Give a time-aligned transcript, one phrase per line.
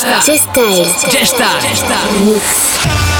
[0.00, 0.84] Just style.
[1.10, 1.60] Just style.
[1.60, 3.19] J-Style.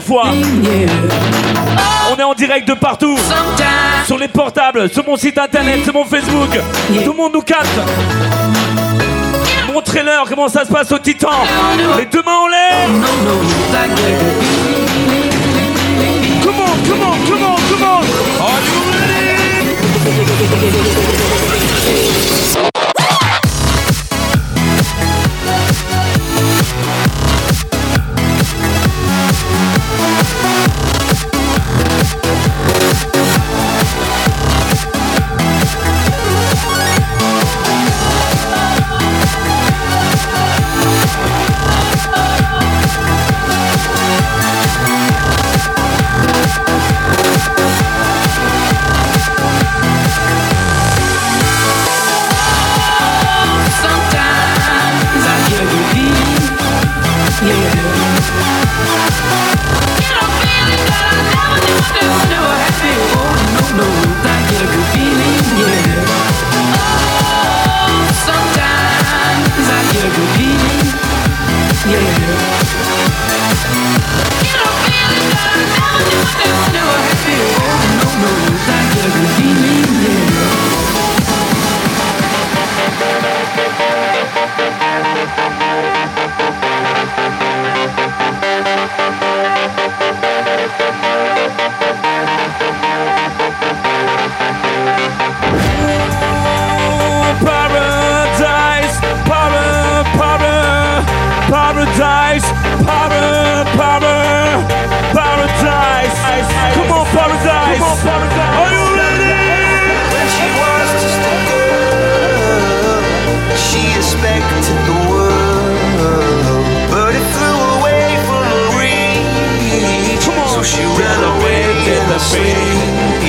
[0.00, 0.26] fois.
[2.10, 3.18] On est en direct de partout.
[4.06, 6.50] Sur les portables, sur mon site internet, sur mon Facebook.
[7.04, 7.68] Tout le monde nous capte.
[9.72, 11.17] Montrez-leur comment ça se passe au titre.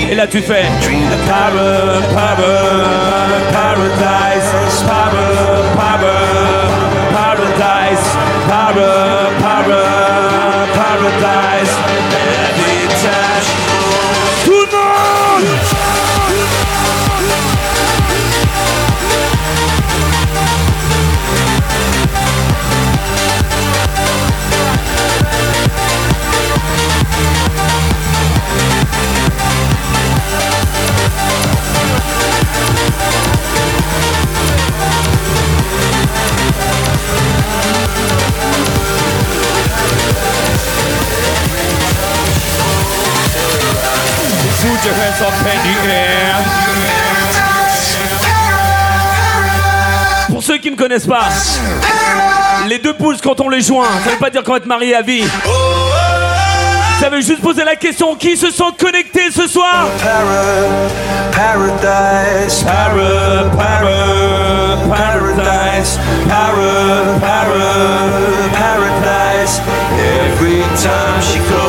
[0.09, 0.65] Et là tu fais
[1.27, 2.59] power, power,
[3.51, 5.29] paradise, power,
[5.75, 6.19] power,
[7.13, 8.07] paradise,
[8.47, 10.28] power, power.
[50.29, 51.29] Pour ceux qui ne connaissent pas,
[52.67, 54.95] les deux pouces quand on les joint, ça veut pas dire qu'on va être marié
[54.95, 55.25] à vie.
[56.99, 59.87] Ça veut juste poser la question qui se sont connectés ce soir?
[60.03, 60.59] Para,
[61.31, 63.49] Paradise, para,
[64.89, 65.97] paradise,
[66.27, 67.19] para,
[68.51, 69.61] paradise.
[69.97, 71.68] Every time she goes.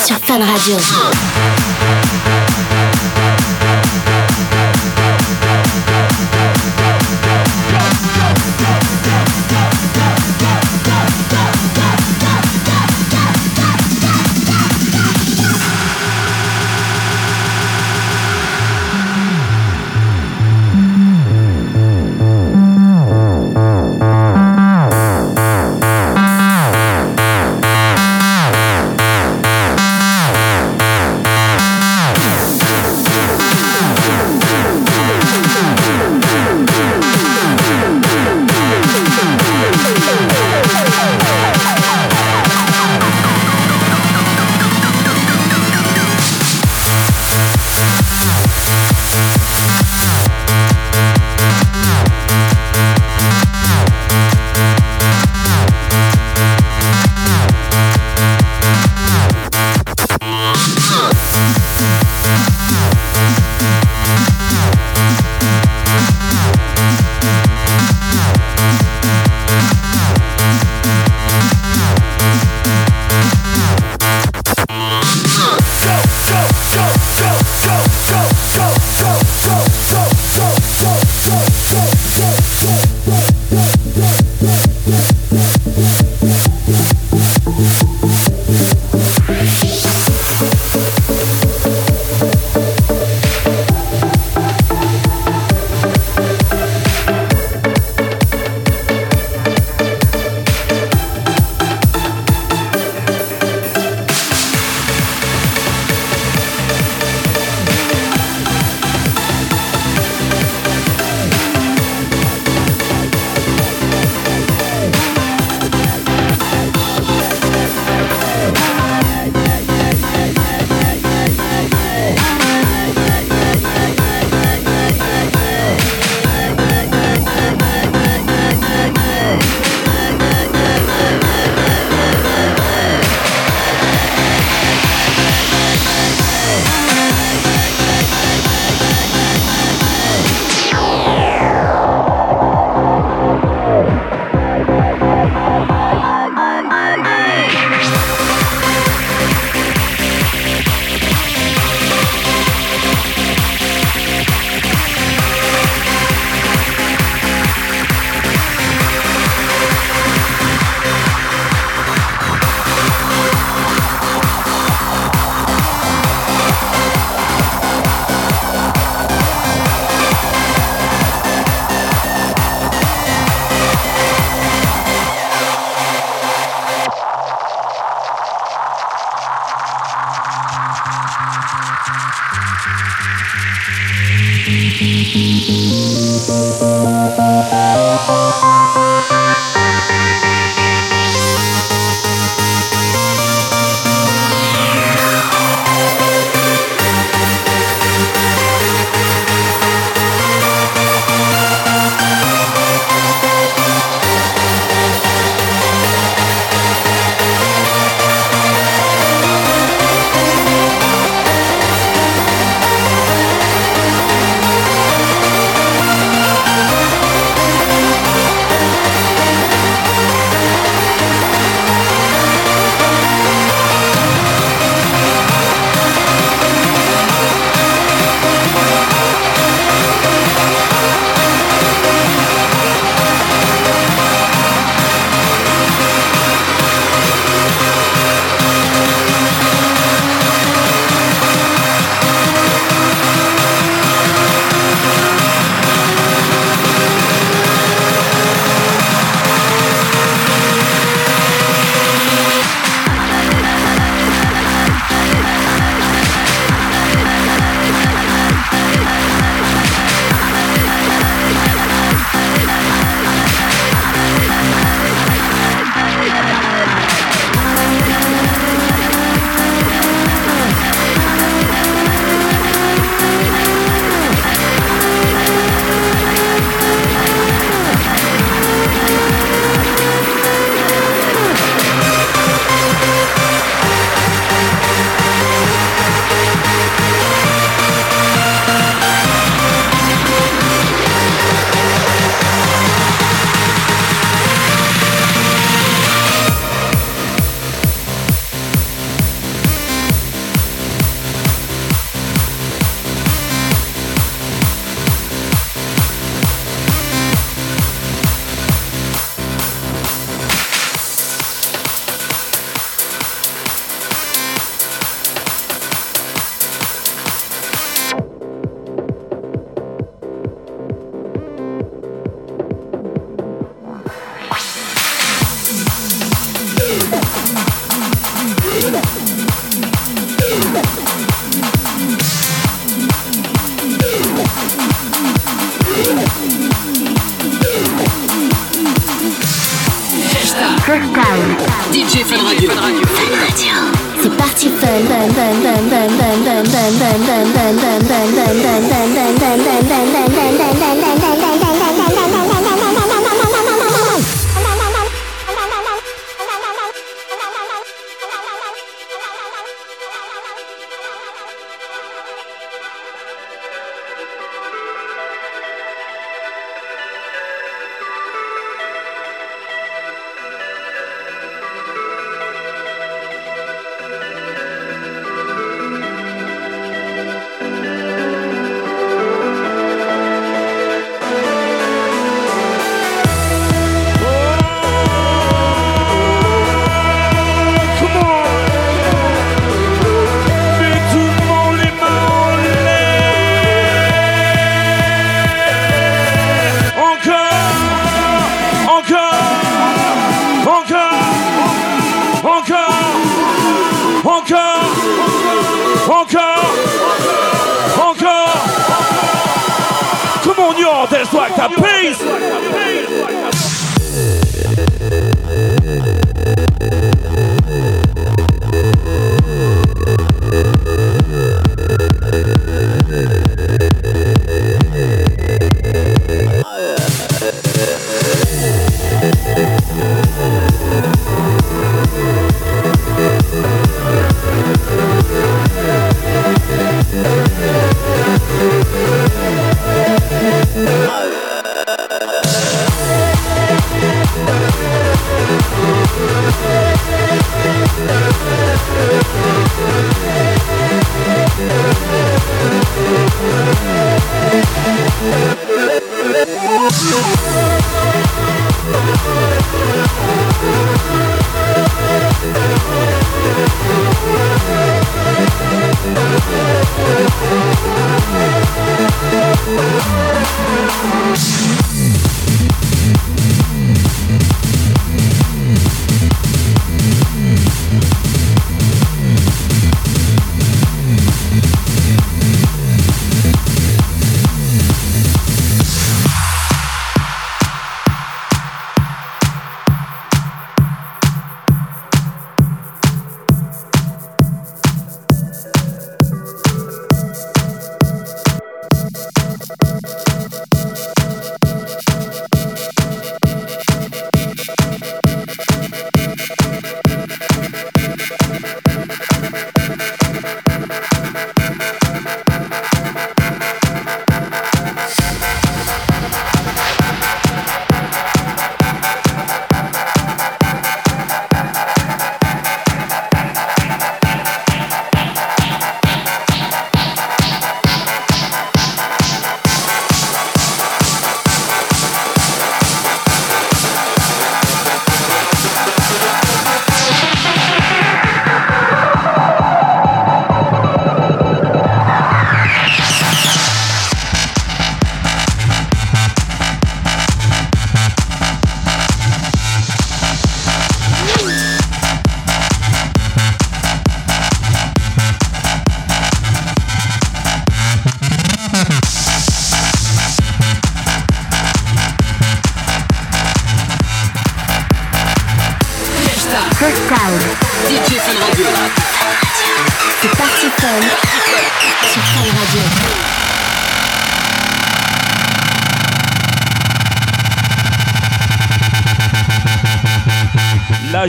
[0.00, 0.76] Sur Fun Radio.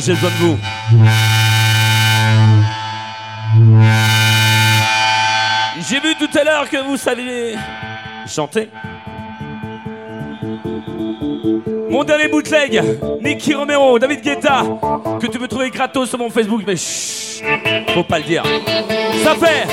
[0.09, 0.57] J'ai besoin de vous.
[5.87, 7.55] J'ai vu tout à l'heure que vous saviez
[8.25, 8.69] chanter.
[11.91, 12.81] Mon dernier bootleg,
[13.21, 14.63] Nicky Romero, David Guetta,
[15.21, 17.45] que tu peux trouver gratos sur mon Facebook, mais chut,
[17.93, 18.43] faut pas le dire.
[19.23, 19.67] Ça fait.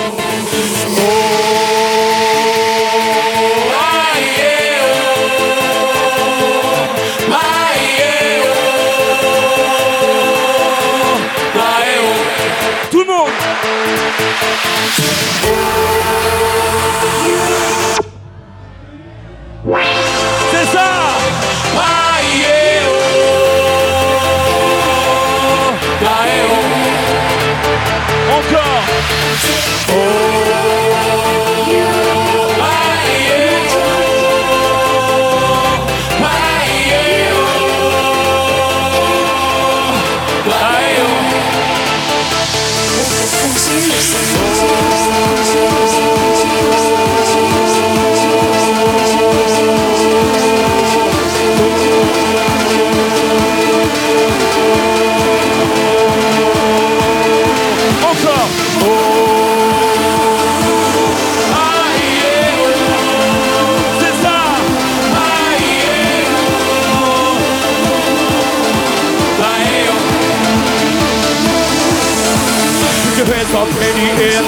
[29.89, 30.36] Encore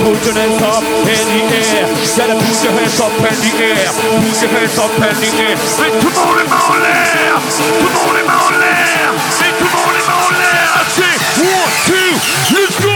[0.08, 1.84] put your hands up in the air.
[2.16, 3.92] Gotta put your hands up in the air,
[4.24, 5.52] put your hands up in the air.
[5.52, 6.00] Est
[6.48, 7.36] mains en l'air,
[7.92, 9.12] monde est mains en l'air,
[9.60, 10.68] mains en l'air.
[11.38, 12.08] One, two,
[12.56, 12.87] let's go.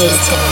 [0.00, 0.49] Limited.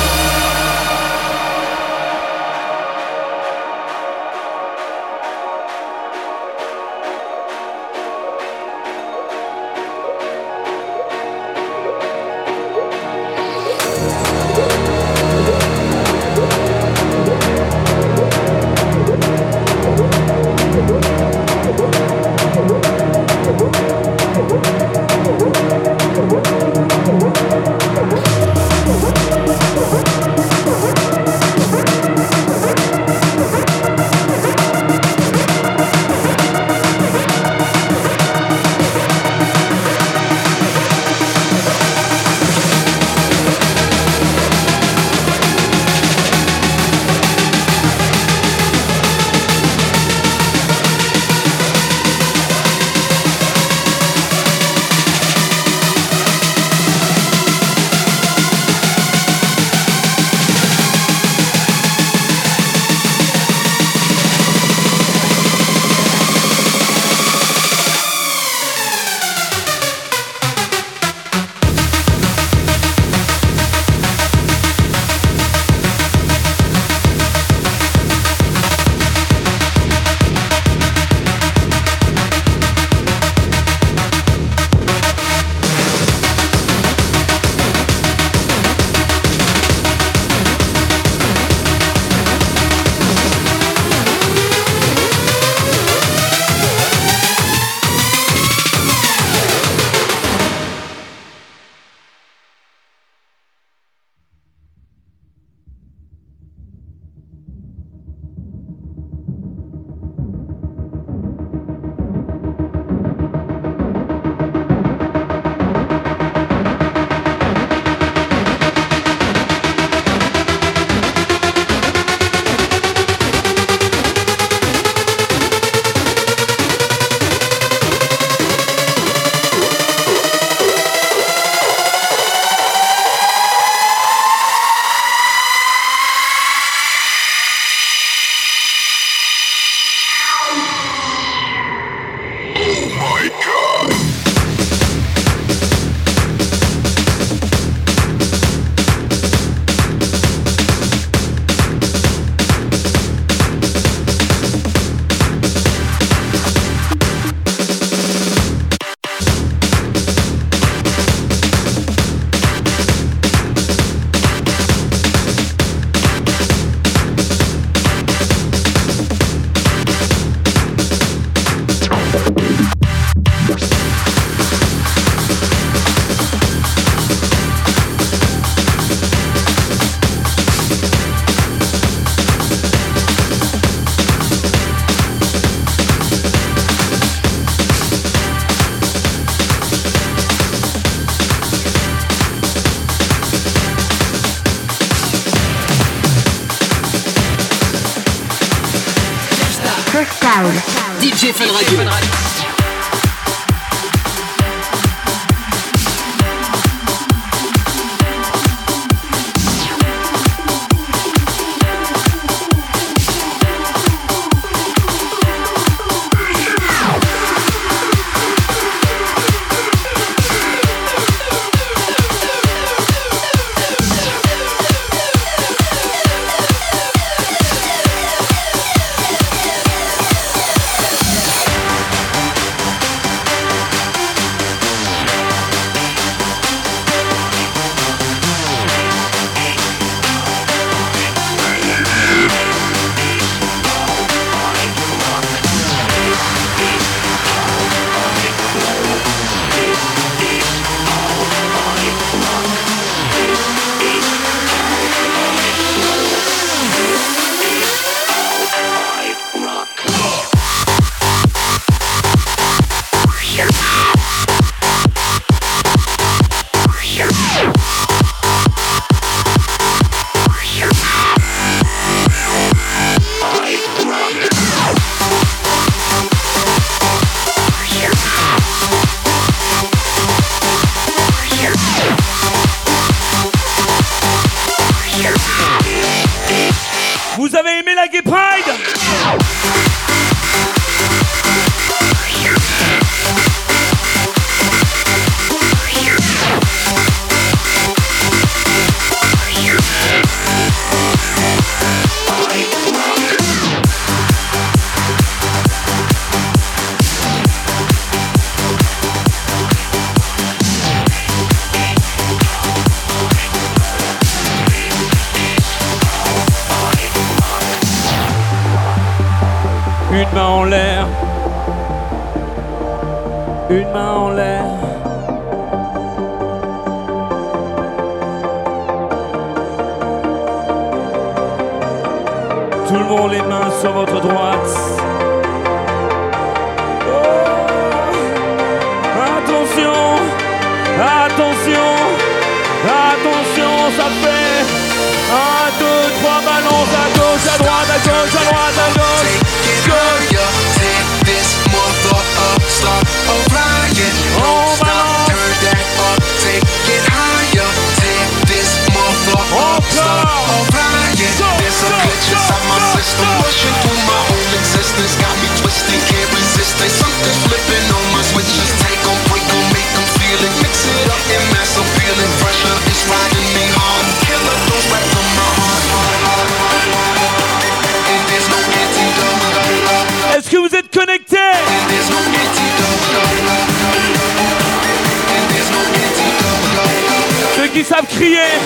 [387.58, 388.38] qui savent crier,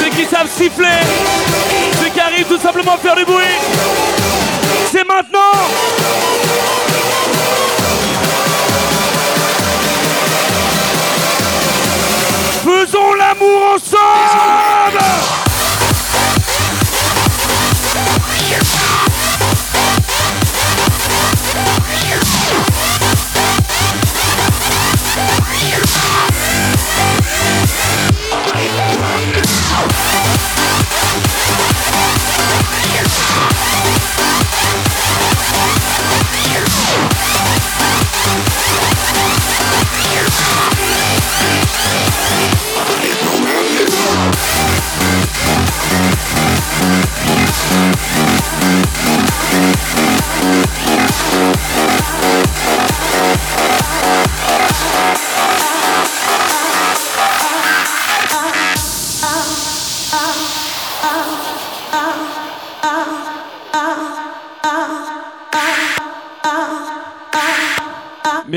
[0.00, 0.88] ceux qui savent siffler,
[2.02, 3.44] ceux qui arrivent tout simplement à faire du bruit.
[4.90, 5.38] C'est maintenant
[12.64, 14.93] Faisons l'amour ensemble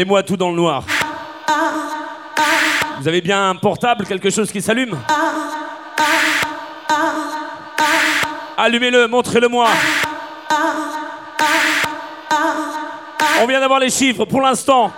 [0.08, 0.84] moi tout dans le noir.
[3.00, 4.98] Vous avez bien un portable, quelque chose qui s'allume
[8.58, 9.68] Allumez-le, montrez-le-moi.
[13.42, 14.92] On vient d'avoir les chiffres pour l'instant.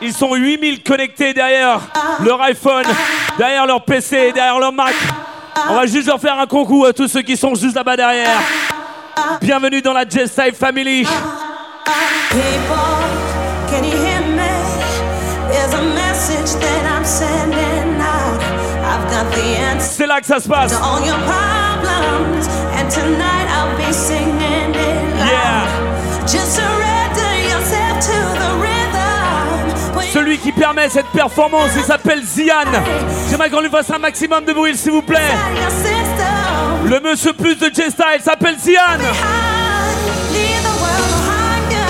[0.00, 1.80] Ils sont 8000 connectés derrière
[2.24, 2.86] leur iPhone,
[3.36, 4.94] derrière leur PC, derrière leur Mac.
[5.68, 8.40] On va juste leur faire un concours à tous ceux qui sont juste là-bas derrière.
[9.42, 11.06] Bienvenue dans la Jazz Family.
[19.80, 20.72] C'est là que ça se passe.
[25.18, 25.66] Yeah.
[30.12, 32.54] Celui qui permet cette performance, il s'appelle Zian.
[33.28, 35.18] J'aimerais qu'on lui fasse un maximum de bruit, s'il vous plaît.
[36.84, 38.98] Le monsieur plus de J-Style s'appelle Zian.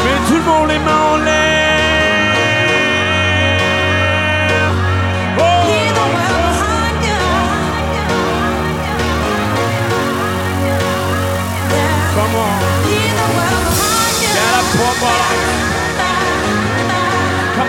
[0.04, 1.39] Mais tout le monde les mains en l'air.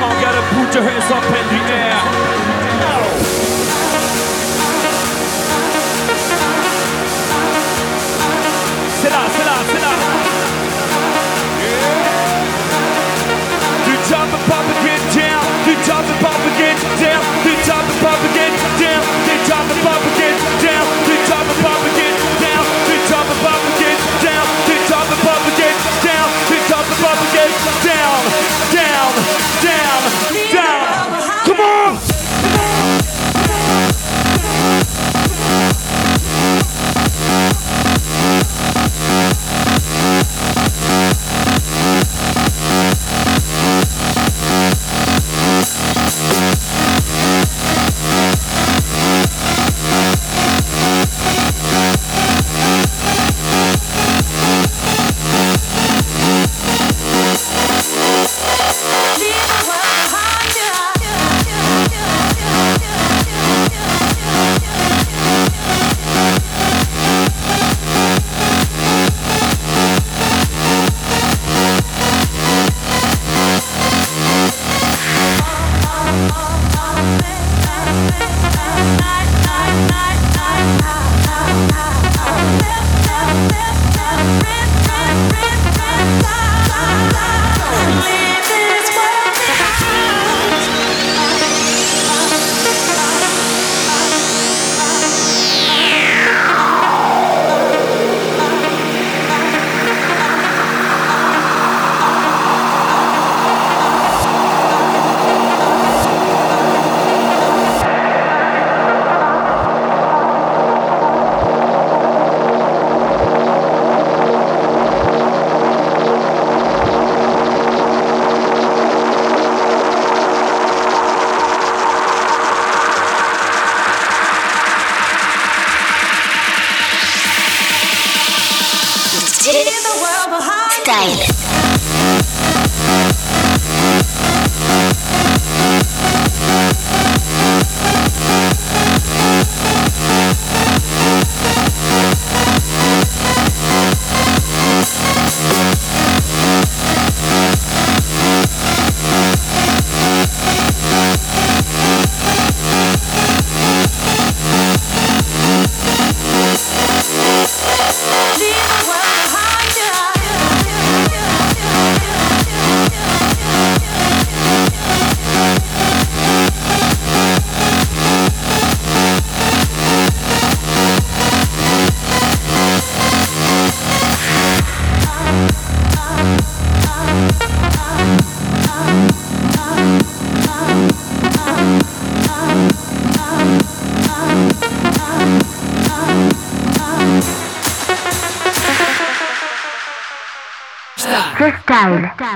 [0.03, 1.99] on, gotta put your hands up in the air.
[9.01, 9.81] Sit là, sit là, c'est là.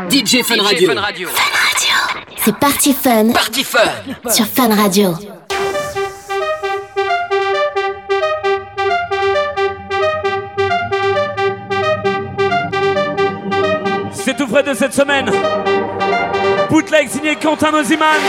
[0.04, 0.92] DJ Fun Radio.
[0.92, 1.30] Fun Radio.
[2.44, 3.32] C'est Party Fun.
[3.32, 3.80] Party Fun.
[4.30, 5.14] Sur Fun Radio.
[14.12, 15.32] C'est tout frais de cette semaine.
[16.70, 18.20] Bootleg signé Quentin Noziman.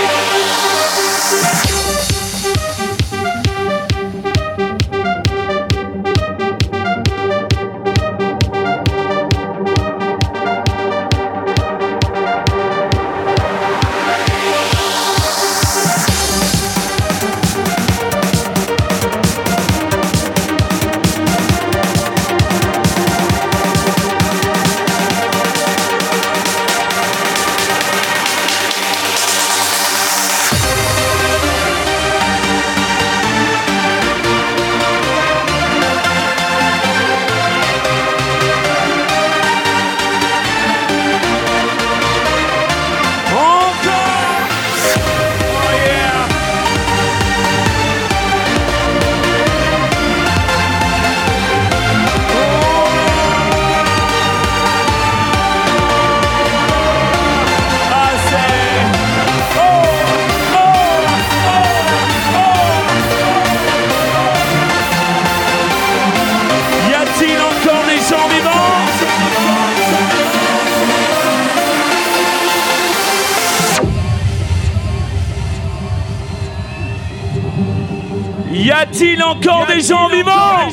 [79.22, 80.70] encore des gens vivants.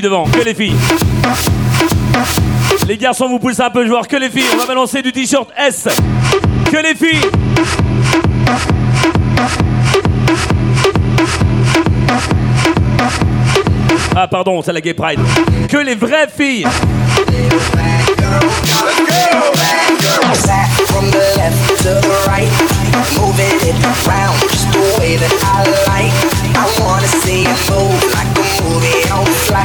[0.00, 0.76] devant, que les filles.
[2.86, 4.46] Les garçons, vous poussez un peu, joueur, que les filles.
[4.54, 5.88] On va balancer du t-shirt S.
[6.70, 7.20] Que les filles.
[14.14, 15.20] Ah pardon, c'est la gay pride.
[15.68, 16.66] Que les vraies filles.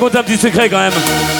[0.00, 1.39] Je vais vous raconter un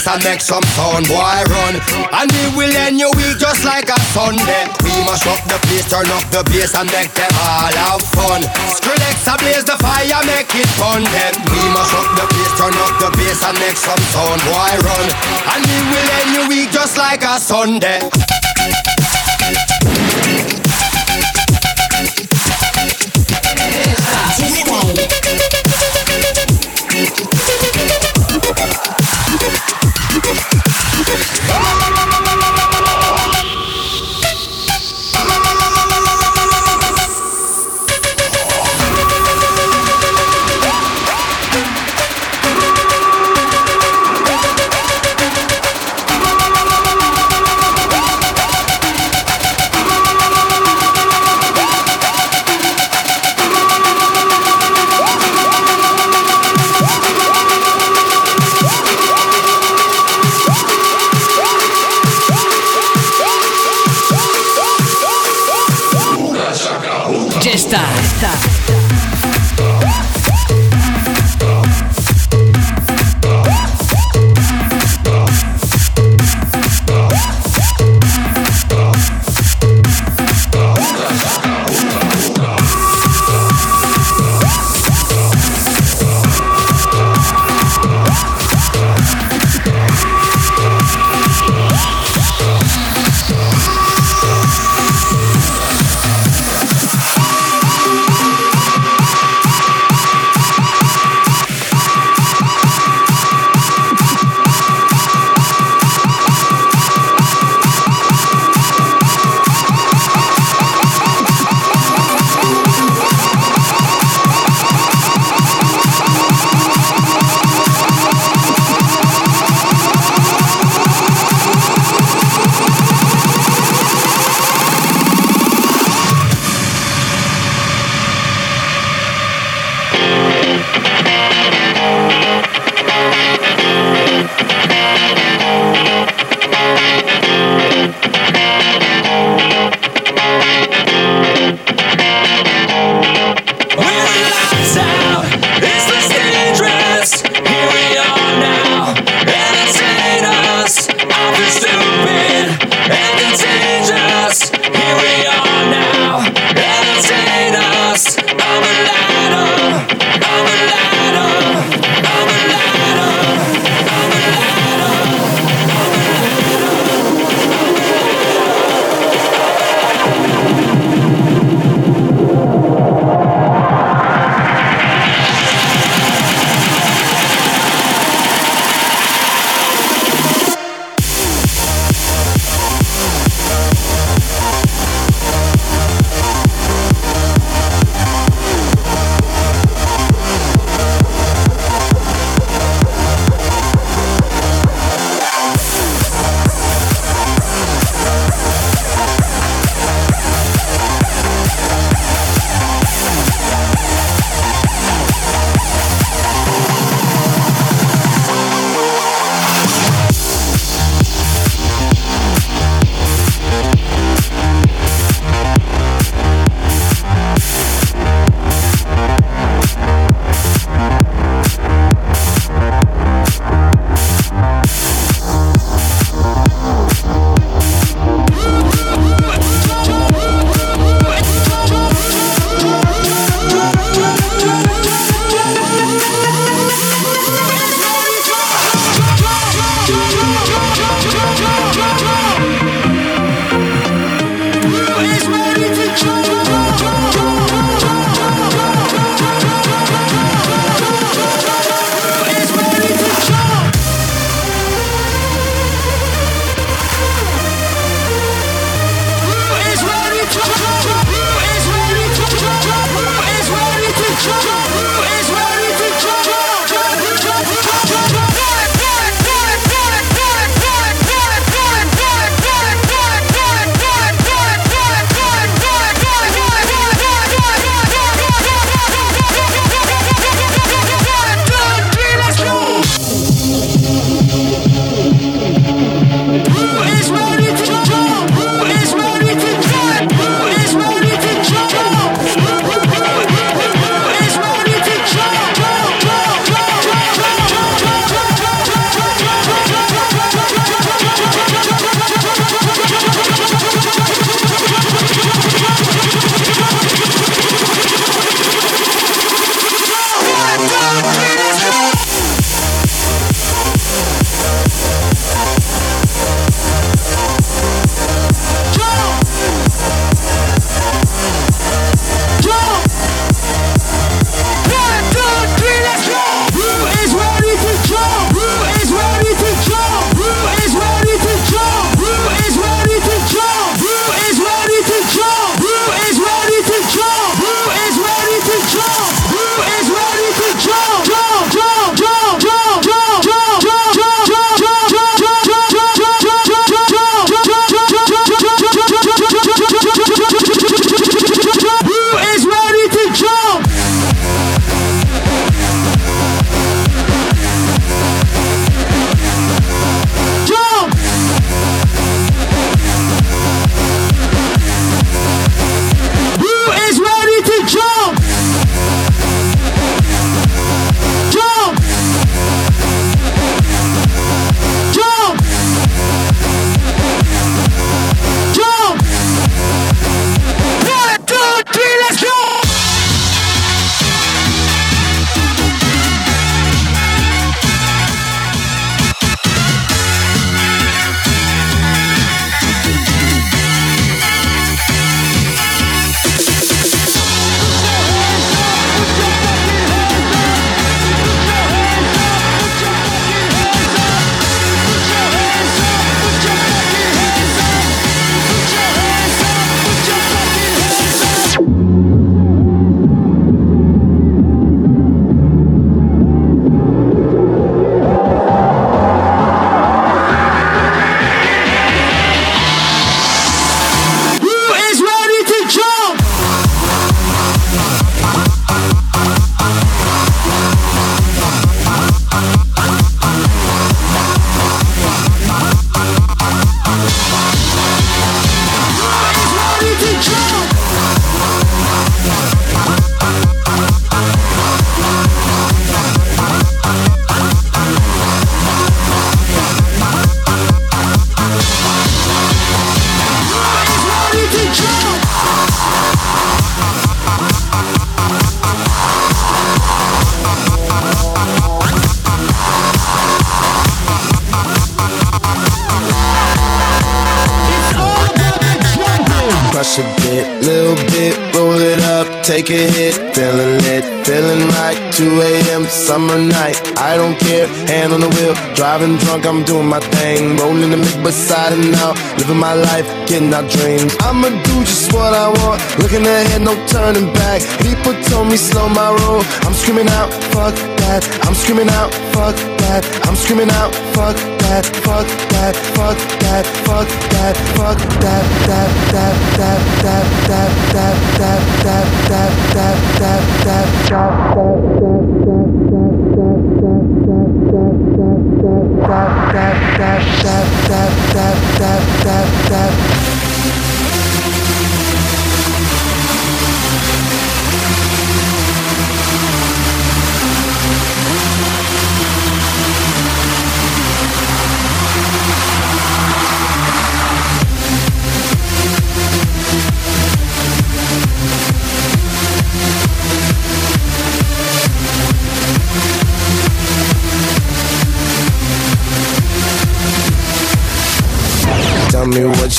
[0.00, 1.74] bass and make some sound, boy run.
[2.12, 4.64] And we will end your week just like a Sunday.
[4.84, 8.42] We mash up the place, turn up the bass and make them all have fun.
[8.72, 11.34] Skrillex ablaze the fire, make it fun them.
[11.52, 15.08] We mash up the place, turn up the bass and make some sound, boy run.
[15.52, 18.29] And we will end your week just like a Sunday.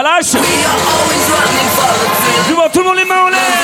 [0.00, 2.44] Ça lâche We are always running for the thrill.
[2.48, 3.60] Je vois tout le monde les mains en l'air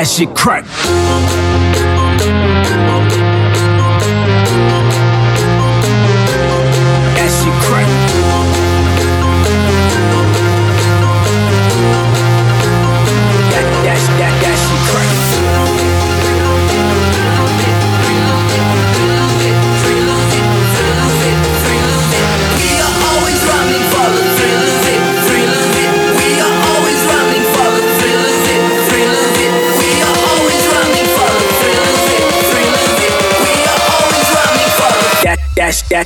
[0.00, 0.64] That shit crack.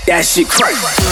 [0.06, 1.03] That, shit crack.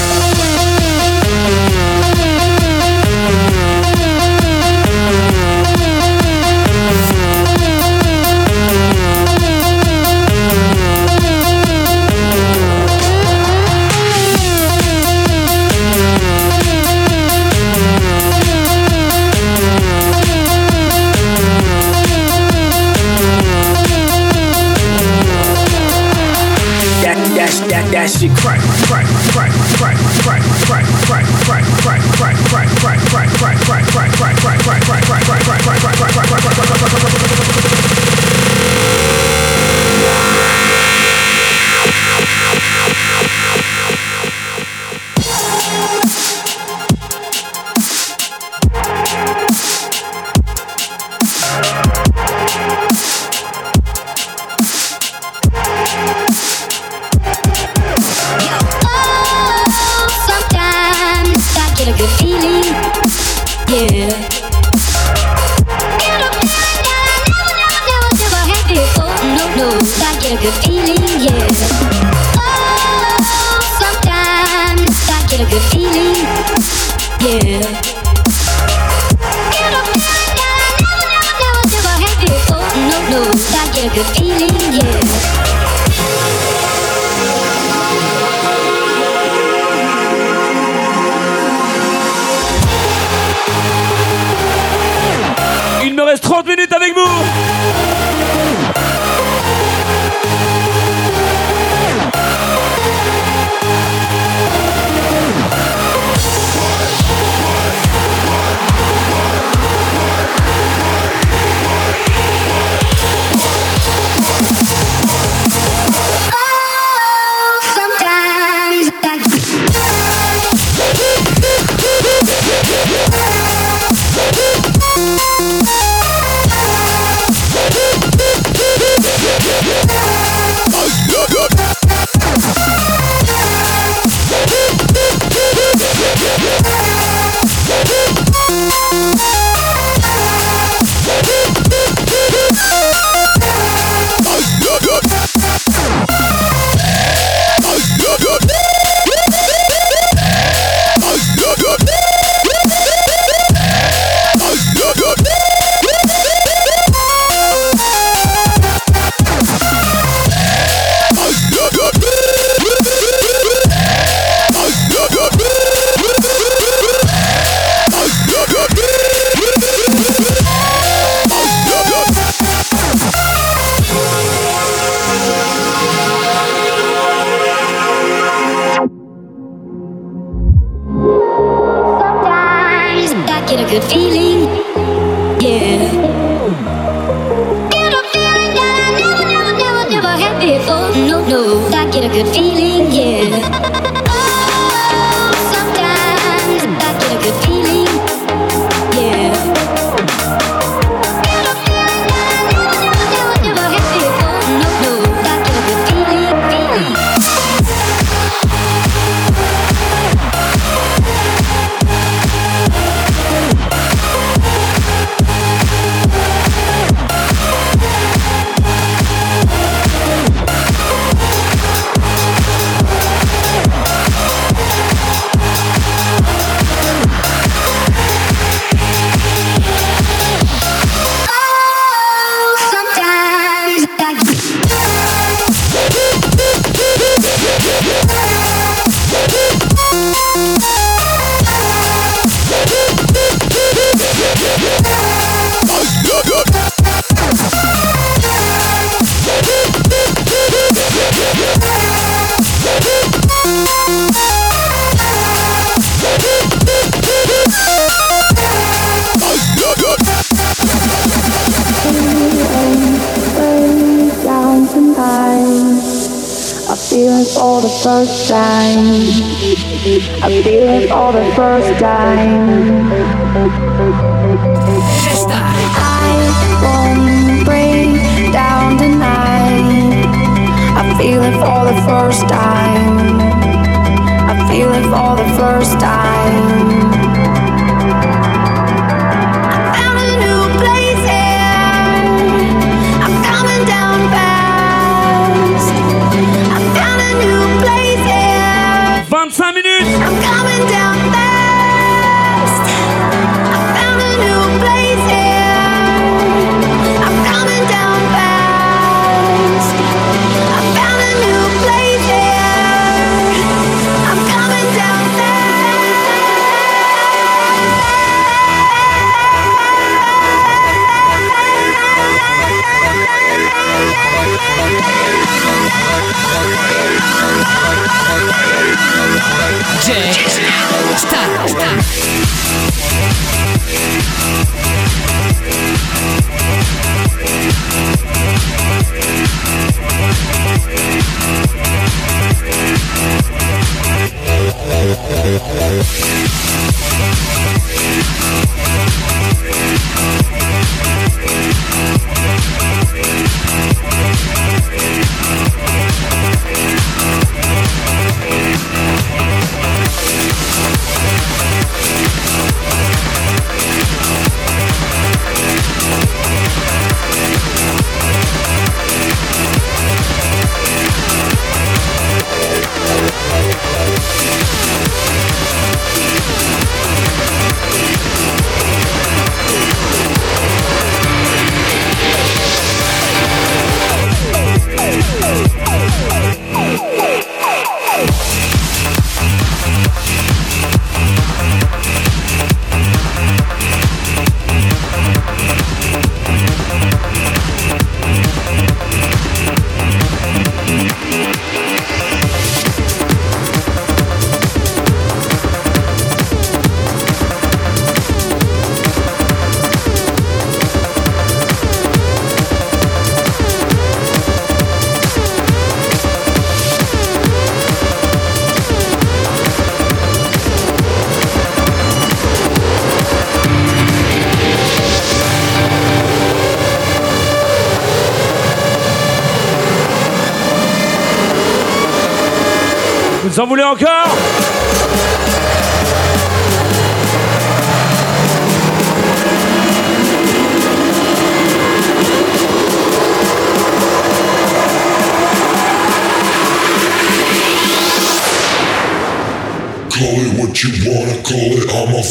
[75.74, 77.91] Yeah.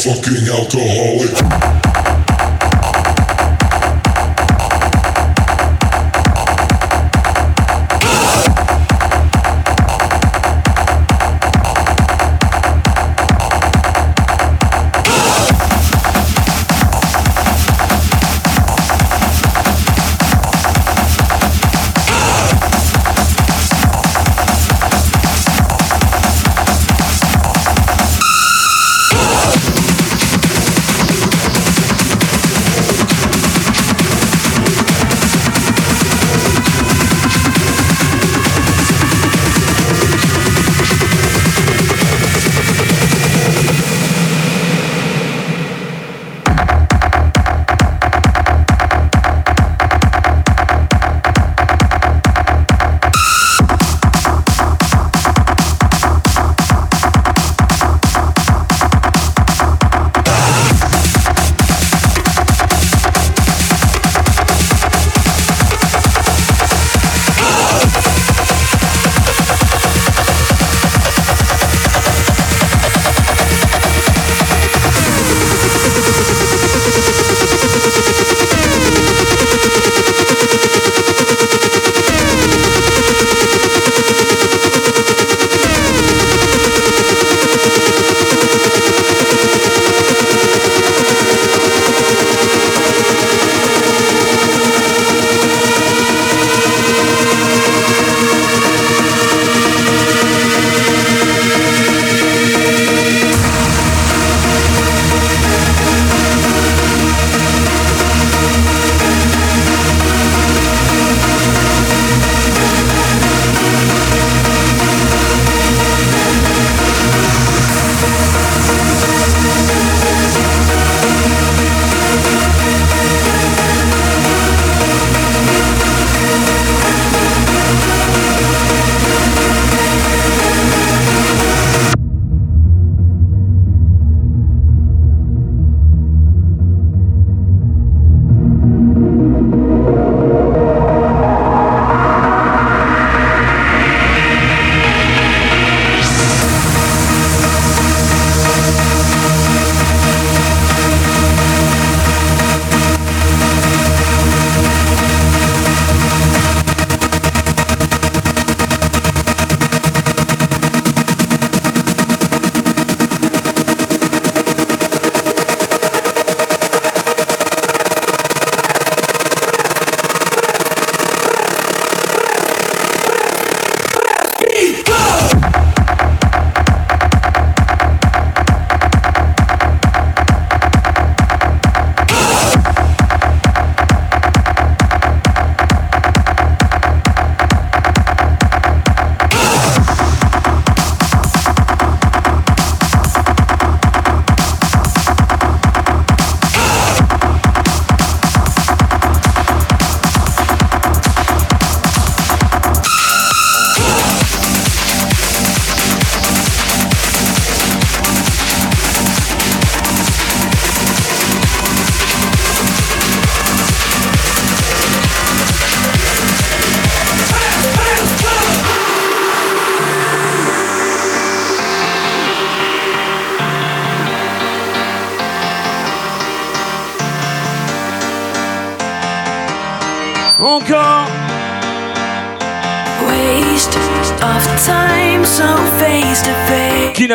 [0.02, 1.01] fucking alcohol.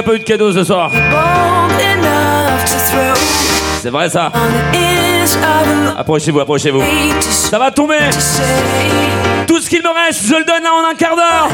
[0.08, 0.90] pas eu de cadeau ce soir.
[3.82, 4.32] C'est vrai ça.
[5.98, 6.82] Approchez-vous, approchez-vous.
[7.30, 7.98] Ça va tomber.
[9.48, 11.50] Tout ce qu'il me reste, je le donne en un quart d'heure.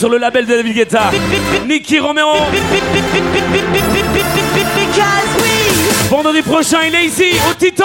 [0.00, 1.10] Sur le label de David Guetta.
[1.68, 2.32] Nicky Romero.
[6.08, 7.84] Vendredi prochain, il est ici, au Titan.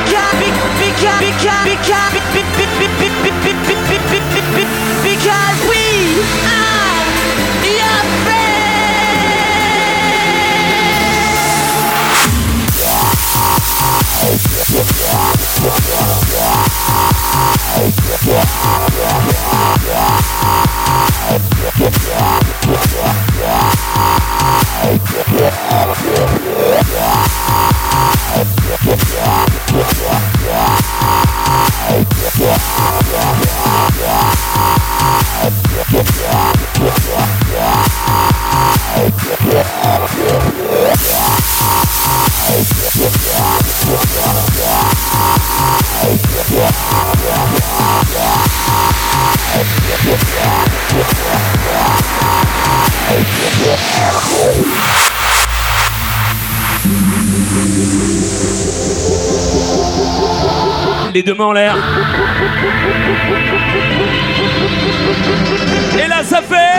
[61.13, 61.75] Les deux mains en l'air.
[66.01, 66.71] Et là, ça fait.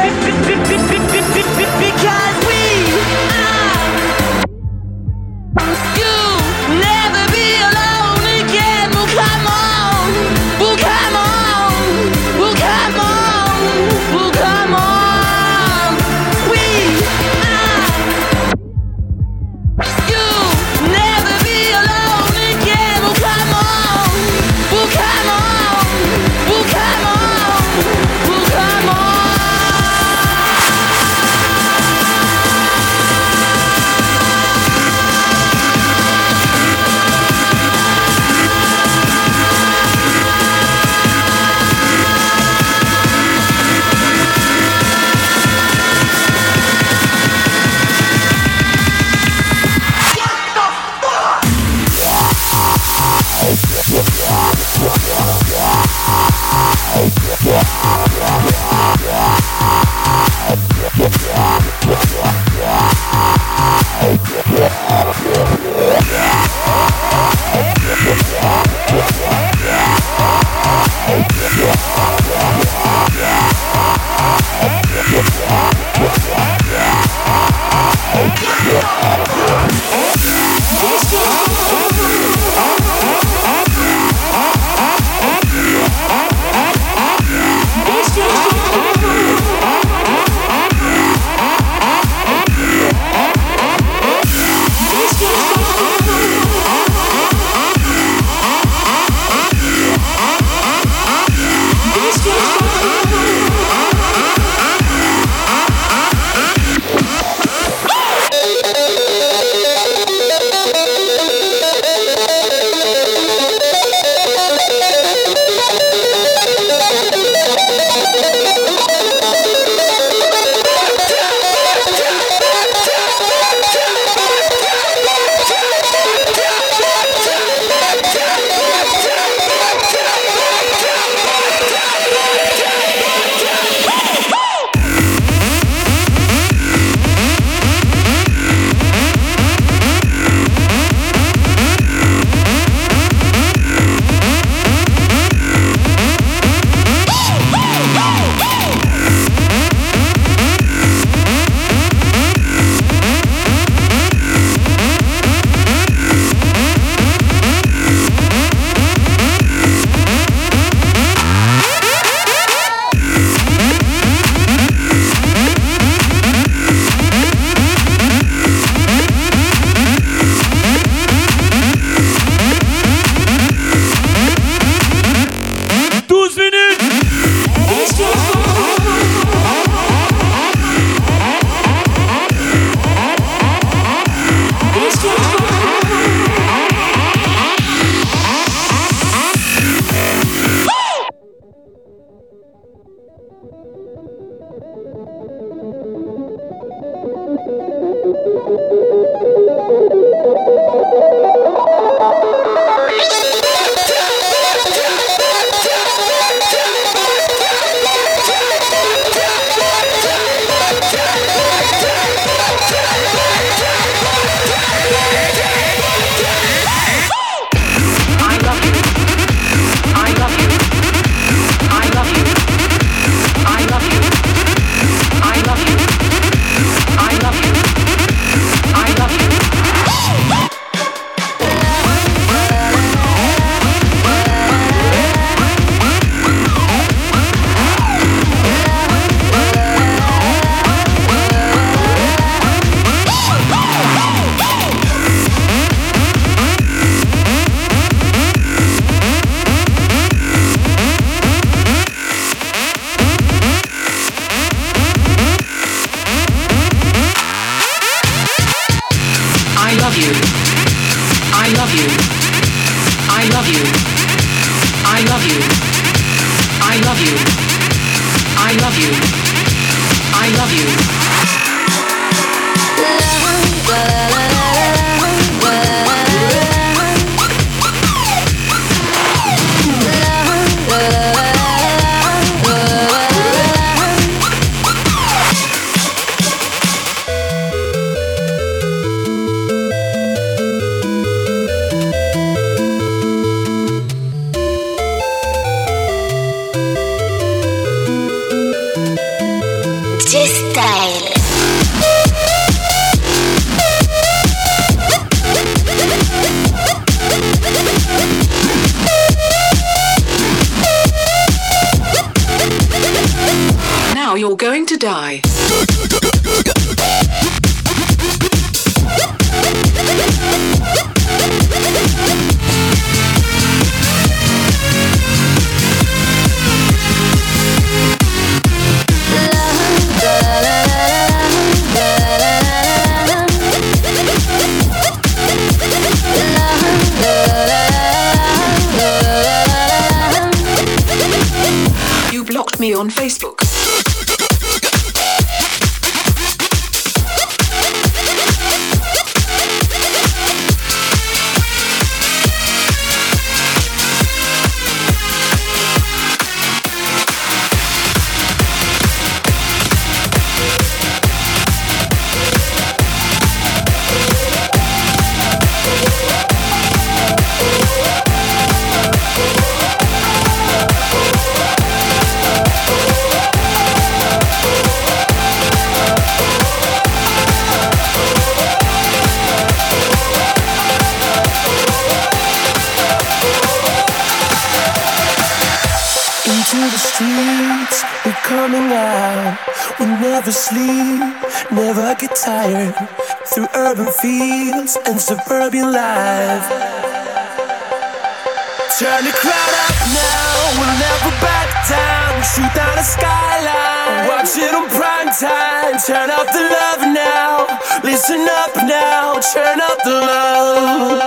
[402.82, 405.78] skyline, watch it on prime time.
[405.86, 407.46] Turn up the love now,
[407.82, 411.02] listen up now, turn up the love.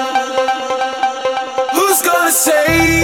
[1.73, 2.95] Who's gonna say?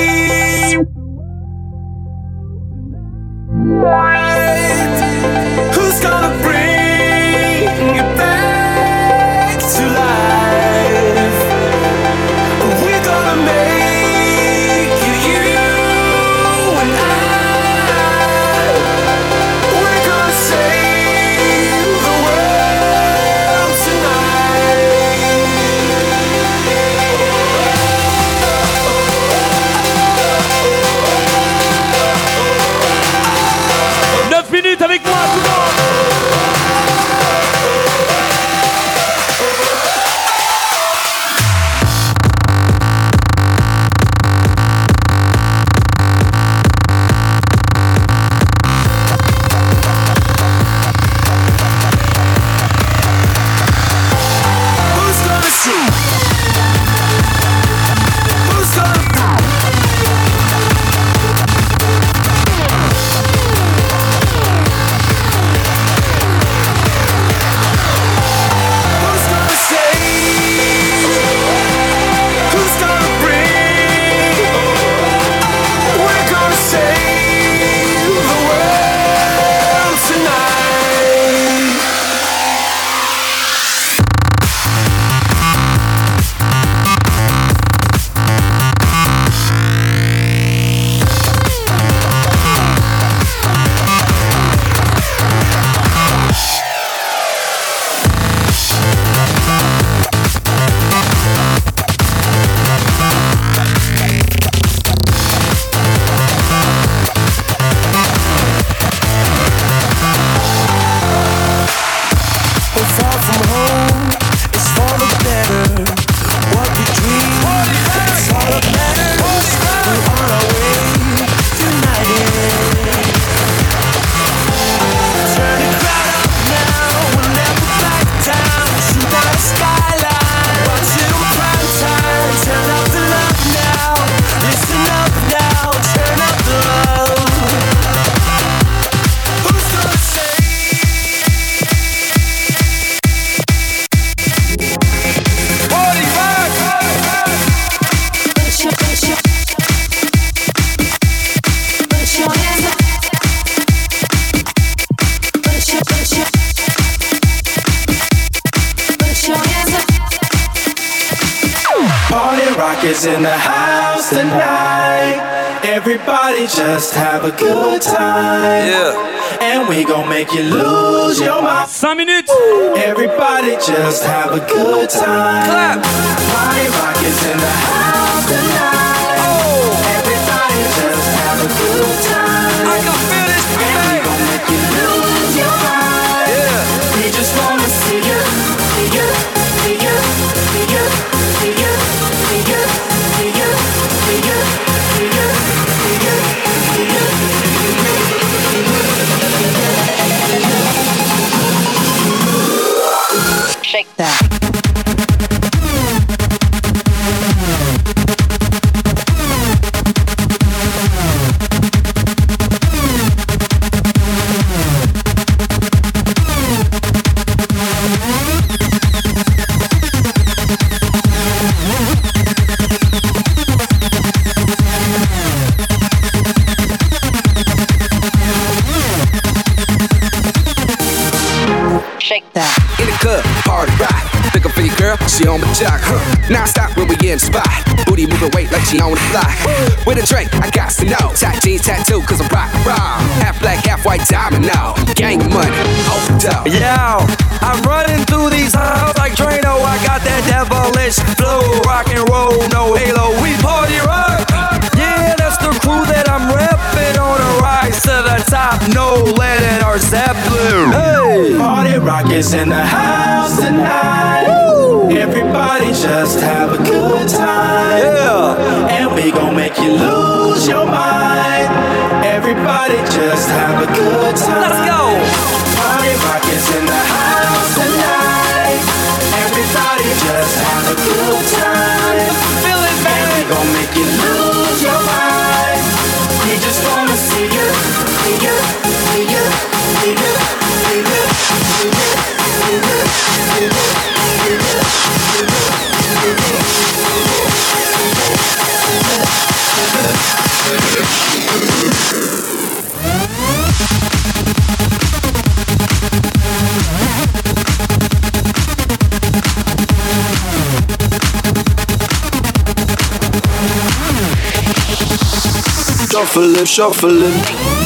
[316.52, 317.00] Shuffling,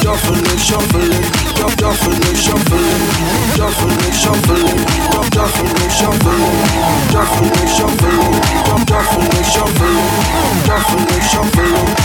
[0.03, 1.23] shuffling, shuffling, shuffling,
[1.57, 3.01] shuff- shuffling, shuffling,
[3.57, 4.77] shuffling, shuffling,
[5.09, 6.45] shuff- shuffling, shuffling,
[7.09, 9.97] shuffling, shuffling, shuff- shuffling, shuffling, shuffling,
[10.65, 12.04] shuffling, shuff- shuffling,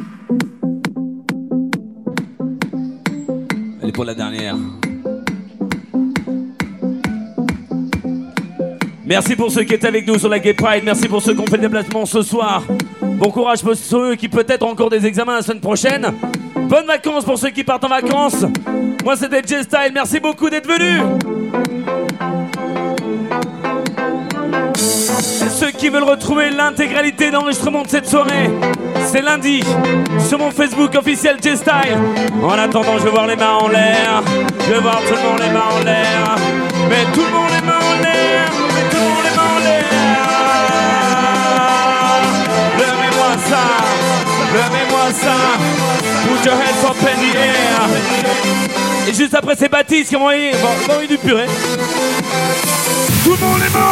[9.11, 10.85] Merci pour ceux qui étaient avec nous sur la Gay Pride.
[10.85, 12.63] Merci pour ceux qui ont fait le déplacement ce soir.
[13.01, 16.13] Bon courage pour ceux qui peut-être encore des examens la semaine prochaine.
[16.55, 18.45] Bonnes vacances pour ceux qui partent en vacances.
[19.03, 19.91] Moi c'était J-Style.
[19.93, 21.01] Merci beaucoup d'être venus.
[24.77, 28.49] Ceux qui veulent retrouver l'intégralité d'enregistrement de cette soirée,
[29.07, 29.61] c'est lundi
[30.25, 31.97] sur mon Facebook officiel J-Style.
[32.41, 34.23] En attendant, je veux voir les mains en l'air.
[34.57, 36.35] Je veux voir tout le monde les mains en l'air.
[36.89, 38.30] Mais tout le monde les mains en l'air.
[38.51, 39.77] Tout le monde est mort là.
[42.77, 43.63] Lève-moi ça,
[44.53, 45.35] lève-moi ça.
[46.29, 47.79] Où je reste en peine hier.
[49.07, 51.47] Et juste après ces bâties, ils vont y, ils vont y du purée.
[53.23, 53.91] Tout le monde est mort.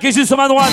[0.00, 0.72] Qui est juste sur ma droite.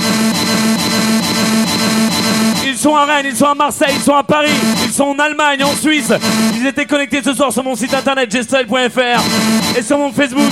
[2.65, 4.51] Ils sont à Rennes, ils sont à Marseille, ils sont à Paris,
[4.85, 6.11] ils sont en Allemagne, en Suisse.
[6.55, 10.51] Ils étaient connectés ce soir sur mon site internet gstyle.fr et sur mon Facebook.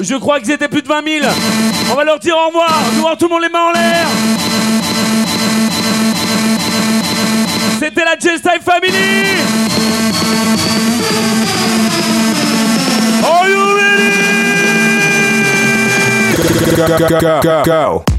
[0.00, 1.26] Je crois qu'ils étaient plus de 20 000.
[1.90, 2.82] On va leur dire au revoir.
[3.00, 4.06] Voir tout le monde les mains en l'air.
[7.78, 9.75] C'était la J-Style Family.
[16.76, 18.04] Go, go, go, go.
[18.04, 18.15] Back